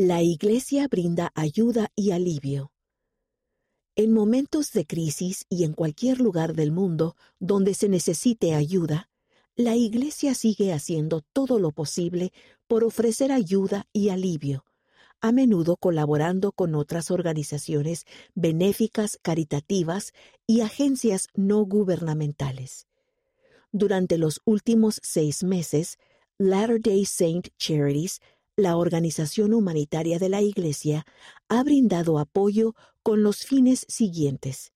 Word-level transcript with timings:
La 0.00 0.22
Iglesia 0.22 0.86
brinda 0.86 1.32
ayuda 1.34 1.90
y 1.96 2.12
alivio. 2.12 2.70
En 3.96 4.12
momentos 4.12 4.70
de 4.70 4.86
crisis 4.86 5.44
y 5.48 5.64
en 5.64 5.72
cualquier 5.72 6.20
lugar 6.20 6.54
del 6.54 6.70
mundo 6.70 7.16
donde 7.40 7.74
se 7.74 7.88
necesite 7.88 8.54
ayuda, 8.54 9.10
la 9.56 9.74
Iglesia 9.74 10.36
sigue 10.36 10.72
haciendo 10.72 11.22
todo 11.32 11.58
lo 11.58 11.72
posible 11.72 12.32
por 12.68 12.84
ofrecer 12.84 13.32
ayuda 13.32 13.88
y 13.92 14.10
alivio, 14.10 14.64
a 15.20 15.32
menudo 15.32 15.76
colaborando 15.76 16.52
con 16.52 16.76
otras 16.76 17.10
organizaciones 17.10 18.04
benéficas, 18.36 19.18
caritativas 19.20 20.12
y 20.46 20.60
agencias 20.60 21.26
no 21.34 21.64
gubernamentales. 21.64 22.86
Durante 23.72 24.16
los 24.16 24.40
últimos 24.44 25.00
seis 25.02 25.42
meses, 25.42 25.98
Latter-day 26.38 27.04
Saint 27.04 27.48
Charities 27.58 28.20
la 28.58 28.76
organización 28.76 29.54
humanitaria 29.54 30.18
de 30.18 30.28
la 30.28 30.42
Iglesia 30.42 31.06
ha 31.48 31.62
brindado 31.62 32.18
apoyo 32.18 32.74
con 33.04 33.22
los 33.22 33.44
fines 33.44 33.86
siguientes. 33.88 34.72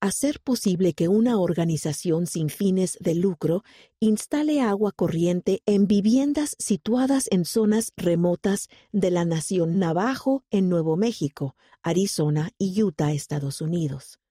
Hacer 0.00 0.40
posible 0.40 0.94
que 0.94 1.08
una 1.08 1.38
organización 1.38 2.26
sin 2.26 2.48
fines 2.48 2.96
de 3.00 3.14
lucro 3.14 3.64
instale 4.00 4.62
agua 4.62 4.92
corriente 4.92 5.62
en 5.66 5.86
viviendas 5.86 6.56
situadas 6.58 7.28
en 7.30 7.44
zonas 7.44 7.92
remotas 7.98 8.68
de 8.92 9.10
la 9.10 9.26
nación 9.26 9.78
Navajo 9.78 10.42
en 10.50 10.70
Nuevo 10.70 10.96
México, 10.96 11.54
Arizona 11.82 12.50
y 12.56 12.82
Utah, 12.82 13.12
Estados 13.12 13.60
Unidos 13.60 14.21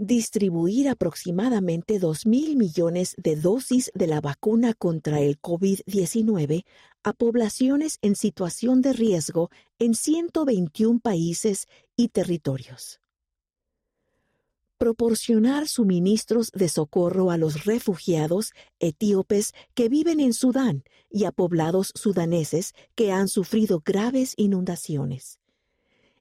distribuir 0.00 0.88
aproximadamente 0.88 1.98
2 1.98 2.24
mil 2.24 2.56
millones 2.56 3.14
de 3.18 3.36
dosis 3.36 3.92
de 3.94 4.06
la 4.06 4.22
vacuna 4.22 4.72
contra 4.72 5.20
el 5.20 5.38
COVID-19 5.38 6.64
a 7.02 7.12
poblaciones 7.12 7.98
en 8.00 8.16
situación 8.16 8.80
de 8.80 8.94
riesgo 8.94 9.50
en 9.78 9.94
121 9.94 11.00
países 11.00 11.68
y 11.96 12.08
territorios. 12.08 12.98
Proporcionar 14.78 15.68
suministros 15.68 16.50
de 16.52 16.70
socorro 16.70 17.30
a 17.30 17.36
los 17.36 17.66
refugiados 17.66 18.54
etíopes 18.78 19.52
que 19.74 19.90
viven 19.90 20.18
en 20.18 20.32
Sudán 20.32 20.82
y 21.10 21.26
a 21.26 21.30
poblados 21.30 21.92
sudaneses 21.94 22.72
que 22.94 23.12
han 23.12 23.28
sufrido 23.28 23.82
graves 23.84 24.32
inundaciones 24.38 25.40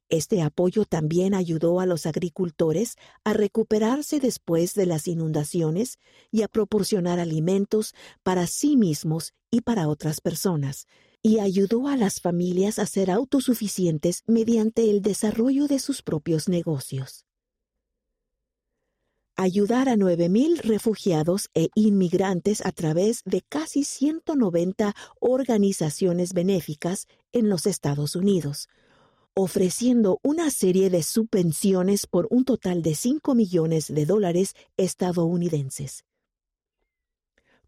este 0.09 0.41
apoyo 0.41 0.85
también 0.85 1.33
ayudó 1.33 1.79
a 1.79 1.85
los 1.85 2.05
agricultores 2.05 2.95
a 3.23 3.33
recuperarse 3.33 4.19
después 4.19 4.73
de 4.73 4.85
las 4.85 5.07
inundaciones 5.07 5.99
y 6.31 6.41
a 6.41 6.47
proporcionar 6.47 7.19
alimentos 7.19 7.93
para 8.23 8.47
sí 8.47 8.75
mismos 8.75 9.33
y 9.52 9.61
para 9.61 9.87
otras 9.87 10.19
personas, 10.19 10.87
y 11.21 11.39
ayudó 11.39 11.87
a 11.87 11.97
las 11.97 12.21
familias 12.21 12.80
a 12.80 12.85
ser 12.85 13.11
autosuficientes 13.11 14.23
mediante 14.25 14.89
el 14.89 15.02
desarrollo 15.02 15.67
de 15.67 15.80
sus 15.80 16.02
propios 16.02 16.47
negocios. 16.47 17.25
Ayudar 19.35 19.87
a 19.87 19.95
9.000 19.95 20.63
refugiados 20.63 21.49
e 21.53 21.69
inmigrantes 21.73 22.65
a 22.65 22.73
través 22.73 23.21
de 23.23 23.41
casi 23.41 23.85
190 23.85 24.93
organizaciones 25.21 26.33
benéficas 26.33 27.07
en 27.31 27.47
los 27.47 27.65
Estados 27.65 28.17
Unidos, 28.17 28.67
ofreciendo 29.41 30.19
una 30.21 30.51
serie 30.51 30.89
de 30.89 31.01
subvenciones 31.01 32.07
por 32.07 32.27
un 32.29 32.43
total 32.43 32.81
de 32.81 32.93
5 32.93 33.35
millones 33.35 33.87
de 33.87 34.05
dólares 34.05 34.53
estadounidenses. 34.75 36.03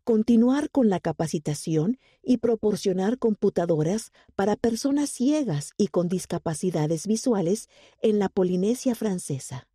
Continuar 0.03 0.69
con 0.69 0.89
la 0.89 0.99
capacitación 0.99 1.97
y 2.21 2.37
proporcionar 2.37 3.17
computadoras 3.19 4.11
para 4.35 4.57
personas 4.57 5.11
ciegas 5.11 5.71
y 5.77 5.87
con 5.87 6.09
discapacidades 6.09 7.07
visuales 7.07 7.69
en 8.01 8.19
la 8.19 8.27
Polinesia 8.27 8.93
francesa. 8.93 9.69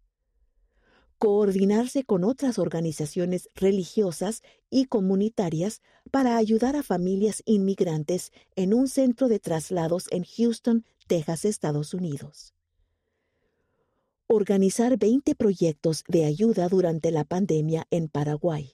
Coordinarse 1.18 2.04
con 2.04 2.24
otras 2.24 2.58
organizaciones 2.58 3.48
religiosas 3.54 4.42
y 4.68 4.84
comunitarias 4.84 5.80
para 6.10 6.36
ayudar 6.36 6.76
a 6.76 6.82
familias 6.82 7.42
inmigrantes 7.46 8.32
en 8.54 8.74
un 8.74 8.88
centro 8.88 9.28
de 9.28 9.38
traslados 9.38 10.08
en 10.10 10.24
Houston, 10.24 10.84
Texas, 11.06 11.46
Estados 11.46 11.94
Unidos. 11.94 12.52
Organizar 14.26 14.98
20 14.98 15.34
proyectos 15.36 16.04
de 16.08 16.24
ayuda 16.24 16.68
durante 16.68 17.10
la 17.10 17.24
pandemia 17.24 17.86
en 17.90 18.08
Paraguay. 18.08 18.72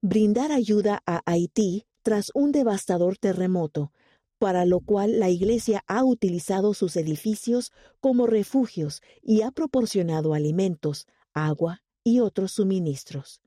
Brindar 0.00 0.50
ayuda 0.50 1.02
a 1.06 1.22
Haití 1.26 1.84
tras 2.02 2.30
un 2.34 2.50
devastador 2.50 3.18
terremoto, 3.18 3.92
para 4.38 4.64
lo 4.64 4.80
cual 4.80 5.18
la 5.18 5.30
Iglesia 5.30 5.82
ha 5.86 6.04
utilizado 6.04 6.74
sus 6.74 6.96
edificios 6.96 7.72
como 8.00 8.26
refugios 8.26 9.02
y 9.22 9.42
ha 9.42 9.50
proporcionado 9.50 10.34
alimentos, 10.34 11.06
agua 11.32 11.82
y 12.04 12.20
otros 12.20 12.52
suministros. 12.52 13.40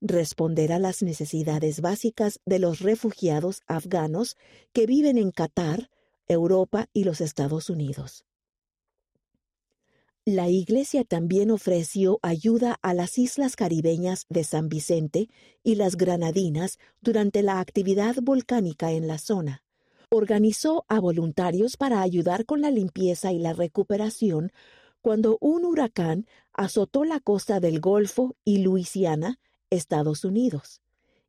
Responder 0.00 0.72
a 0.72 0.78
las 0.78 1.02
necesidades 1.02 1.80
básicas 1.80 2.40
de 2.44 2.58
los 2.58 2.80
refugiados 2.80 3.62
afganos 3.66 4.36
que 4.72 4.86
viven 4.86 5.18
en 5.18 5.30
Qatar, 5.30 5.90
Europa 6.28 6.88
y 6.92 7.04
los 7.04 7.20
Estados 7.20 7.70
Unidos. 7.70 8.24
La 10.26 10.48
Iglesia 10.48 11.04
también 11.04 11.50
ofreció 11.50 12.18
ayuda 12.22 12.78
a 12.80 12.94
las 12.94 13.18
islas 13.18 13.56
caribeñas 13.56 14.24
de 14.30 14.42
San 14.42 14.70
Vicente 14.70 15.28
y 15.62 15.74
las 15.74 15.96
Granadinas 15.96 16.78
durante 17.02 17.42
la 17.42 17.60
actividad 17.60 18.16
volcánica 18.22 18.90
en 18.92 19.06
la 19.06 19.18
zona. 19.18 19.62
Organizó 20.08 20.86
a 20.88 20.98
voluntarios 20.98 21.76
para 21.76 22.00
ayudar 22.00 22.46
con 22.46 22.62
la 22.62 22.70
limpieza 22.70 23.32
y 23.32 23.38
la 23.38 23.52
recuperación 23.52 24.50
cuando 25.02 25.36
un 25.42 25.66
huracán 25.66 26.26
azotó 26.54 27.04
la 27.04 27.20
costa 27.20 27.60
del 27.60 27.80
Golfo 27.80 28.34
y 28.46 28.62
Luisiana, 28.62 29.38
Estados 29.68 30.24
Unidos 30.24 30.80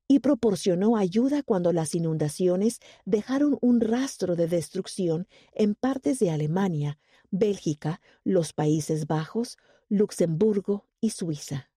y 0.08 0.20
proporcionó 0.20 0.98
ayuda 0.98 1.44
cuando 1.44 1.74
las 1.74 1.96
inundaciones 1.96 2.80
dejaron 3.06 3.58
un 3.62 3.82
rastro 3.82 4.36
de 4.36 4.48
destrucción 4.48 5.28
en 5.54 5.76
partes 5.76 6.20
de 6.20 6.30
Alemania, 6.30 7.00
Bélgica, 7.38 8.00
los 8.24 8.54
Países 8.54 9.08
Bajos, 9.08 9.58
Luxemburgo 9.90 10.88
y 11.02 11.10
Suiza. 11.10 11.70